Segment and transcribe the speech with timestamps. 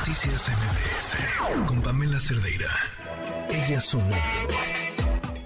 [0.00, 2.70] Noticias MBS con Pamela Cerdeira.
[3.50, 4.54] Ella sonando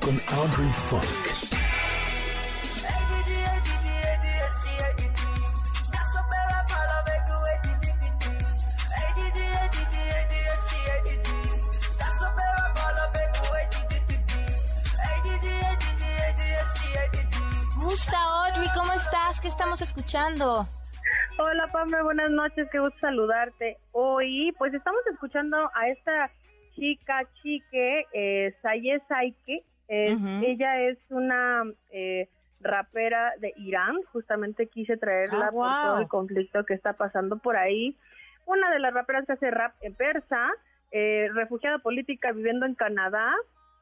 [0.01, 1.05] con Audrey Funk.
[18.75, 19.41] ¿Cómo estás?
[19.41, 20.67] ¿Qué estamos escuchando?
[21.37, 23.77] Hola, Pamela, buenas noches, qué gusto saludarte.
[23.91, 26.31] Hoy, pues estamos escuchando a esta
[26.77, 29.65] chica chique, eh, Saye Saike.
[29.89, 32.29] Ella es una eh,
[32.61, 37.57] rapera de Irán, justamente quise traerla ah, por todo el conflicto que está pasando por
[37.57, 37.97] ahí.
[38.47, 40.51] Una de las raperas que hace rap en persa,
[40.93, 43.35] eh, refugiada política viviendo en Canadá,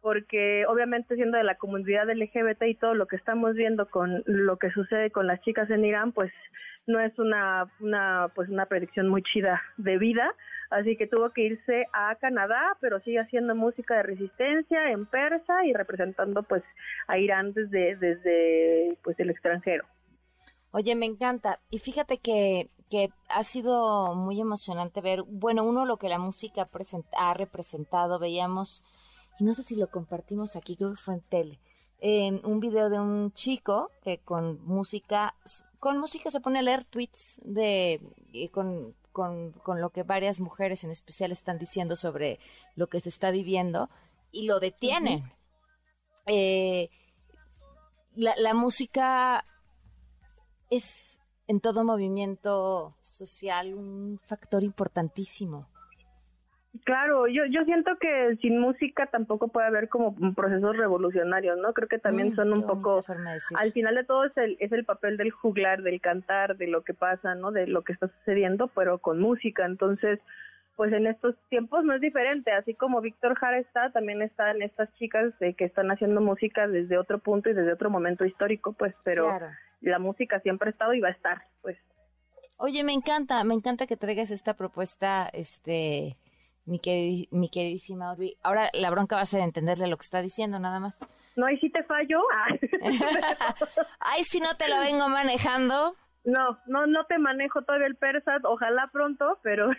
[0.02, 4.58] porque obviamente siendo de la comunidad LGBT y todo lo que estamos viendo con lo
[4.58, 6.32] que sucede con las chicas en Irán, pues
[6.88, 10.34] no es una, una pues una predicción muy chida de vida,
[10.70, 15.64] así que tuvo que irse a Canadá, pero sigue haciendo música de resistencia en persa
[15.64, 16.64] y representando pues
[17.06, 19.84] a Irán desde desde pues el extranjero.
[20.72, 21.60] Oye, me encanta.
[21.70, 26.68] Y fíjate que, que ha sido muy emocionante ver, bueno, uno lo que la música
[27.16, 28.82] ha representado, veíamos
[29.38, 31.60] y no sé si lo compartimos aquí, creo que fue en tele,
[31.98, 35.34] en un video de un chico que con música,
[35.78, 38.00] con música se pone a leer tweets de,
[38.52, 42.40] con, con, con lo que varias mujeres en especial están diciendo sobre
[42.74, 43.88] lo que se está viviendo
[44.32, 45.32] y lo detienen.
[46.26, 46.90] Eh,
[48.14, 49.44] la, la música
[50.70, 55.68] es en todo movimiento social un factor importantísimo.
[56.84, 61.74] Claro, yo, yo siento que sin música tampoco puede haber como procesos revolucionarios, ¿no?
[61.74, 63.04] Creo que también mm, son un poco,
[63.56, 66.82] al final de todo es el, es el papel del juglar, del cantar, de lo
[66.82, 67.52] que pasa, ¿no?
[67.52, 69.66] De lo que está sucediendo, pero con música.
[69.66, 70.18] Entonces,
[70.74, 74.92] pues en estos tiempos no es diferente, así como Víctor Jara está, también están estas
[74.94, 79.28] chicas que están haciendo música desde otro punto y desde otro momento histórico, pues, pero
[79.82, 81.76] la música siempre ha estado y va a estar, pues.
[82.56, 86.16] Oye, me encanta, me encanta que traigas esta propuesta, este,
[86.64, 86.80] mi,
[87.30, 88.36] mi queridísima Audrey.
[88.42, 90.98] Ahora la bronca va a ser entenderle lo que está diciendo, nada más.
[91.36, 92.20] No, y si te fallo.
[94.00, 95.96] Ay, si no te lo vengo manejando.
[96.24, 99.70] No, no, no te manejo todavía el persa, ojalá pronto, pero,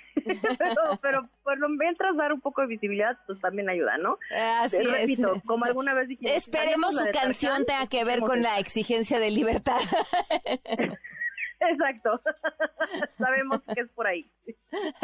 [0.57, 4.17] pero, pero por lo mientras dar un poco de visibilidad, pues también ayuda, ¿no?
[4.59, 6.35] Así repito, como alguna vez dije.
[6.35, 9.79] Esperemos su canción tenga que ver con la exigencia de libertad.
[11.71, 12.19] Exacto.
[13.17, 14.29] Sabemos que es por ahí.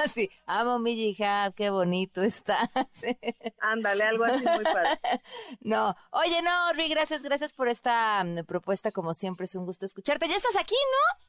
[0.04, 2.70] Así, amo mi hija, qué bonito está.
[3.60, 5.00] Ándale, algo así muy padre.
[5.62, 9.86] No, oye, no, Rui, gracias, gracias por esta mm, propuesta, como siempre, es un gusto
[9.86, 10.28] escucharte.
[10.28, 11.26] Ya estás aquí, ¿no?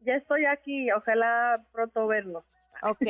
[0.00, 2.44] Ya estoy aquí, ojalá pronto vernos.
[2.82, 3.02] Ok.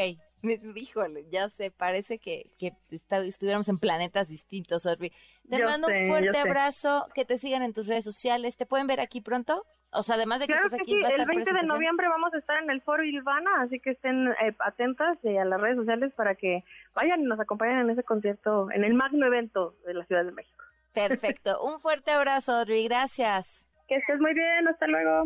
[0.76, 5.12] Híjole, ya sé, parece que, que estuviéramos en planetas distintos, Orbi.
[5.48, 8.56] Te mando un fuerte abrazo, que te sigan en tus redes sociales.
[8.56, 9.64] ¿Te pueden ver aquí pronto?
[9.94, 12.62] O sea, además de que claro estás aquí, el 20 de noviembre vamos a estar
[12.62, 16.34] en el Foro Ilvana, así que estén eh, atentas eh, a las redes sociales para
[16.34, 16.64] que
[16.94, 20.32] vayan y nos acompañen en ese concierto, en el magno evento de la Ciudad de
[20.32, 20.64] México.
[20.94, 21.62] Perfecto.
[21.62, 22.84] Un fuerte abrazo, Audrey.
[22.84, 23.66] Gracias.
[23.86, 24.66] Que estés muy bien.
[24.68, 25.24] Hasta luego.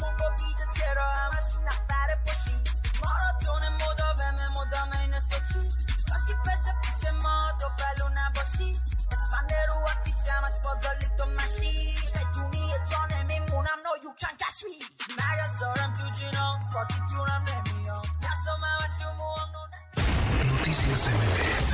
[0.00, 2.56] کن با بیده چرا همش نفر پشی
[3.04, 5.68] ماراتون مداوم مدام این سوچی
[6.08, 8.70] کاش که بشه پیش ما دو بلو نباشی
[9.12, 14.78] اسفنده رو آتیش همش بازالی تو مشی بدونی جا نمیمونم نو یو کن کش می
[15.18, 19.60] مگه سارم تو جینا کارتی جونم نمیام نسام همش تو موام نو
[20.48, 21.70] Noticias MBS